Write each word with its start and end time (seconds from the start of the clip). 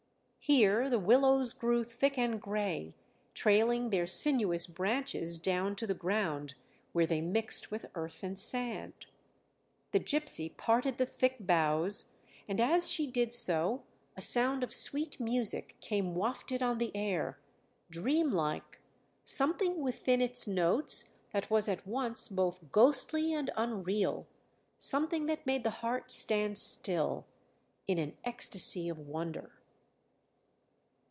Here 0.43 0.89
the 0.89 0.99
willows 0.99 1.53
grew 1.53 1.85
thick 1.85 2.17
and 2.17 2.41
grey, 2.41 2.93
trailing 3.33 3.89
their 3.89 4.07
sinuous 4.07 4.67
branches 4.67 5.37
down 5.39 5.77
to 5.77 5.87
the 5.87 5.93
ground 5.93 6.55
where 6.91 7.05
they 7.05 7.21
mixed 7.21 7.71
with 7.71 7.85
earth 7.95 8.21
and 8.21 8.37
sand. 8.37 9.05
The 9.91 9.99
gypsy 10.01 10.57
parted 10.57 10.97
the 10.97 11.05
thick 11.05 11.37
boughs, 11.45 12.11
and 12.49 12.59
as 12.59 12.89
she 12.91 13.07
did 13.07 13.33
so 13.33 13.83
a 14.17 14.21
sound 14.21 14.61
of 14.61 14.73
sweet 14.73 15.21
music 15.21 15.77
came 15.79 16.15
wafted 16.15 16.61
on 16.61 16.79
the 16.79 16.91
air, 16.95 17.39
dream 17.89 18.31
like, 18.33 18.81
something 19.23 19.79
within 19.79 20.21
its 20.21 20.47
notes 20.47 21.11
that 21.31 21.49
was 21.49 21.69
at 21.69 21.87
once 21.87 22.27
both 22.27 22.59
ghostly 22.73 23.31
and 23.31 23.51
unreal, 23.55 24.27
something 24.77 25.27
that 25.27 25.45
made 25.47 25.63
the 25.63 25.69
heart 25.79 26.09
stand 26.11 26.57
still 26.57 27.25
in 27.87 27.97
an 27.99 28.17
ecstasy 28.25 28.89
of 28.89 28.97
wonder. 28.99 29.51